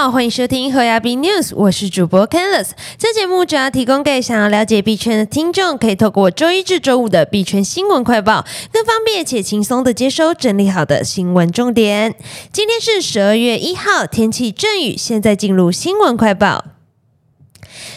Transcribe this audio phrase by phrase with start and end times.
[0.00, 2.68] 好，欢迎收听和亚币 News，我是主播 Canus。
[2.96, 12.14] 这节目主要提供给想要了解币圈的听众，可以透过周一至周五的币圈新闻快报，更方便且轻松的接收整理好的新闻重点。
[12.52, 16.64] 今天是十二月一号，天气阵雨，现在进入新闻快报。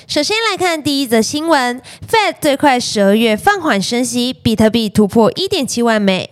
[0.08, 6.32] 首先来看第一则新闻，Fed 最快十二月放缓升息，比特币突破一点七万美。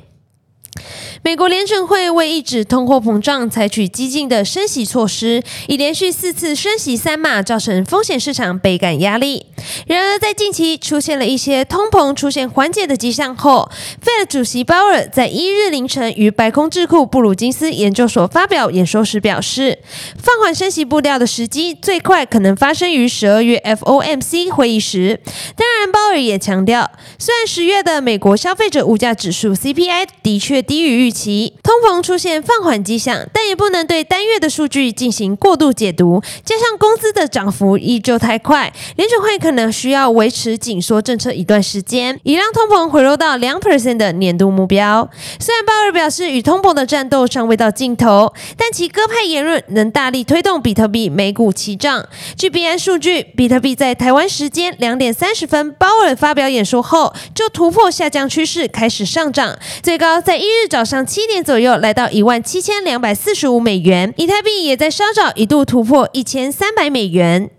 [1.30, 9.46] 美国联准会为抑制通货膨胀，采取激进的升息措施，已连续四次升息三码，造成风险市场倍感压力。
[9.86, 13.70] 然而，在近期出现了一些通膨出现缓解的迹象后
[14.04, 19.78] ，Fed 主席鲍尔在一日凌晨于白宫智库布鲁金斯研究所发表演说时表示，
[20.18, 25.22] 放缓升息步调的时机最快可能发生于十二月 FOMC 会议时。
[25.56, 31.14] 当然，鲍尔也强调，虽然十月的美国消费者物价指数 CPI 的确低于预。
[31.19, 36.22] 期期通膨出现放缓迹象，但也不能对单月的数据进行过度解读。
[36.46, 45.10] 加上工资的涨幅依旧太快，联储会可能需要维持紧缩政策一段时间，以让通膨回落到两 percent 的年度目标。
[45.40, 52.08] 虽然鲍尔表示与通膨的战斗尚未到尽头，但其鸽派言论能大力推动比特币美股齐涨。
[52.38, 60.99] 据币安数据，比特币在台湾时间两点三十分，鲍尔发表演说后就突破下降趋势，开始上涨，最高在一日早上。
[61.06, 67.50] 七点左右来到一万七千两百四十五美元，以太币也在稍早一度突破一千三百美元。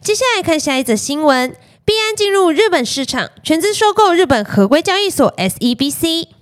[0.00, 6.39] 接下来看下一则新闻：币安进入日本市场，全资收购日本合规交易所 SEBC。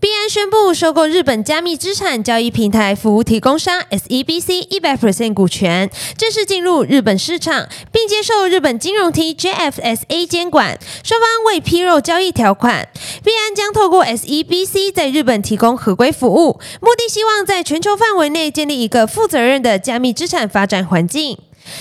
[0.00, 10.78] 币安宣布收购日本加密资产交易平台服务提供商 SEBC 一百 percent 股权，正式进入日本市场，并接受日本金融 TJFSA 监管。
[11.04, 12.88] 双方未披露交易条款。
[13.22, 21.36] 币安将透过 SEBC 在日本提供合规服务，目的希望在全球范围内建立一个负责任的加密资产发展环境。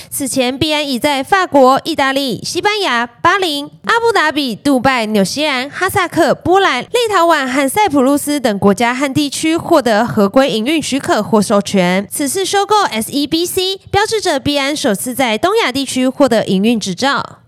[0.10, 12.08] 此前，币安已在法国、意大利、西班牙、巴林、阿布达比、杜拜、纽西兰、哈萨克、波兰、立陶宛和塞浦路斯等国家和地区获得合规营运许可或授权。
[12.12, 17.39] 此次收购 SEBC，标志着币安首次在东亚地区获得营运执照。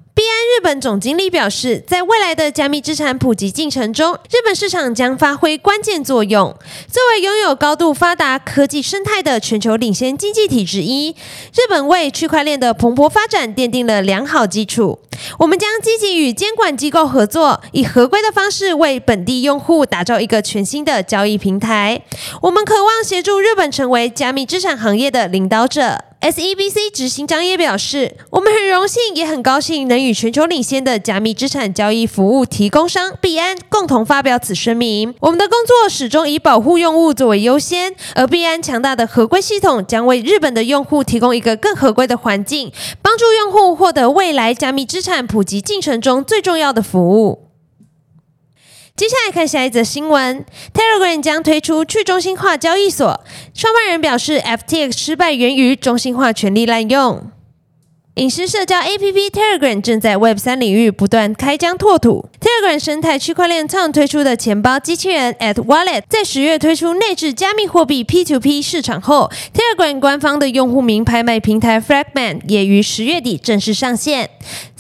[0.52, 6.54] 日本总经理表示，在未来的加密资产普及进程中，日本市场将发挥关键作用。
[6.92, 11.12] 作为拥有高度发达科技生态的全球领先经济体之一，
[11.54, 15.00] 日本为区块链的蓬勃发展奠定了良好基础。
[15.40, 22.02] 我们将积极与监管机构合作，以合规的方式为本地用户打造一个全新的交易平台。
[22.42, 26.11] 我们渴望协助日本成为加密资产行业的领导者。
[26.22, 35.16] SEBC 执行长也表示，我们很荣幸，也很高兴能与全球领先的加密资产交易服务提供商币安共同发表此声明。
[35.20, 42.72] 我们的工作始终以保护用户作为优先，而币安强大的合规系统将为日本的用户提供一个更合规的环境，
[43.02, 47.51] 帮助用户获得未来加密资产普及进程中最重要的服务。
[48.96, 57.32] 接下来看下一则新闻：Telegram 将推出去中心化交易所，创办人表示，FTX 失败源于中心化权力滥用。
[58.16, 62.28] 隐私社交 APP Telegram 正在 Web 三领域不断开疆拓土。
[62.42, 74.30] Telegram 生态区块链创推出的钱包机器人 At Wallet 在十月推出内置加密货币 P2P 市场后，Telegram 官方的用户名拍卖平台 Fragment 也于十月底正式上线。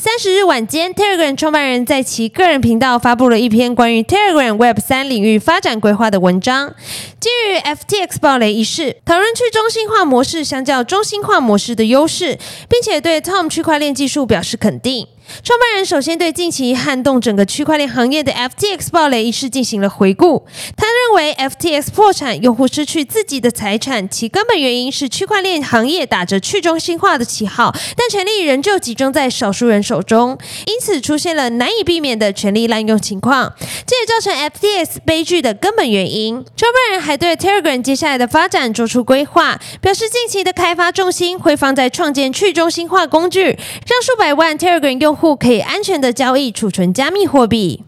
[0.04, 6.74] 三十日晚间，Telegram 创办人在其个人频道发布了一篇关于 Telegram Web 三领域发展规划的文章。
[7.20, 15.08] 基于 FTX 暴雷一事，讨论去中心化模式相较中心化模式的优势，并且对 Tom 区块链技术表示肯定。
[15.44, 20.46] 创办人首先对近期撼动整个区块链行业的 FTX 暴雷一事进行了回顾。
[20.76, 33.54] 他认为 FTX 破产，用户失去自己的财产，其根本原因是区块链行业打着去中心化的旗号，但权力仍旧集中在少数人手中，因此出现了难以避免的权力滥用情况。
[33.86, 36.36] 这也造成 FTX 悲剧的根本原因。
[36.56, 45.36] 创办人还对 Telegram 接下来的发展做出规划，表示近期的开发重心会放在创建去中心化工具，让数百万 Telegram 用户。
[45.36, 47.84] 可以安全的交易、储存加密货币。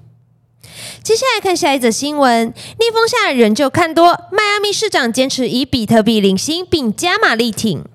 [1.03, 2.47] 接下来看下一则新闻：
[2.79, 7.85] 逆风下仍旧看多，迈阿密市长坚持以比特币领薪，并加码力挺。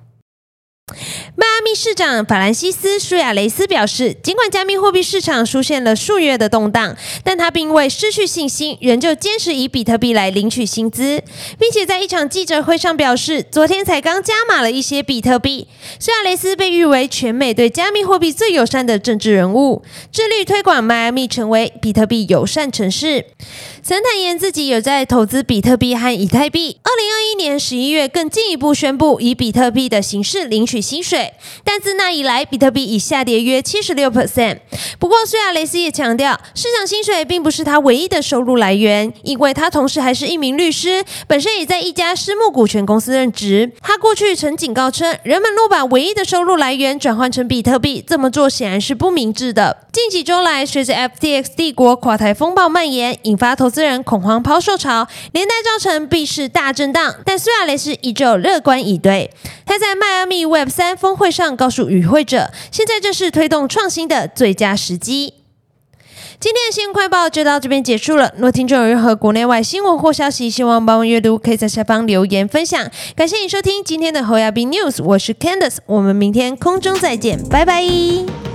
[1.68, 11.22] 密市长法兰西斯·舒亚雷斯表示，尽管加密货币市场出现了数月的动荡，但他并未失去信心，仍旧坚持以比特币来领取薪资，
[11.58, 15.68] 并且在一场记者会上表示，昨天才刚加码了一些比特币。
[16.00, 23.26] 舒亚雷斯被誉为全美对加密货币最友善的政治人物，致力推广迈阿密成为比特币友善城市。
[23.88, 26.76] 曾坦言自己有在投资比特币和以太币。
[26.82, 31.32] 二零二一年十一月，更进一步宣布以比特币的形式领取薪水。
[31.64, 34.58] 但自那以来，比特币已下跌约七十六 percent。
[34.98, 43.72] 不过，苏亚雷斯也强调，市场薪水并不是他唯一的收入来源，因为他同时还是一名律师，本身也在一家私募股权公司任职。
[43.80, 49.78] 他过去曾警告称，人们若把唯一的收入来源转换成比特币，这么做显然是不明智的。
[49.90, 57.14] 近几周来，随着 FTX 帝国垮台风暴蔓延，引发投资人恐慌抛售潮，连带造成币市大震荡。
[57.24, 59.30] 但苏亚雷斯依旧乐观以对。
[59.64, 65.34] 他在迈阿密 Web 三峰会上告诉与会者，现在正是推动创新的最佳时机。
[66.40, 68.32] 今天的新闻快报就到这边结束了。
[68.36, 72.88] 若听众有任何国内外新闻或消息，希望帮忙阅读，可以在下方留言分享。
[73.16, 78.47] 感谢你收听今天的侯亚斌 News，我是 Candice，我们明天空中再见，拜拜。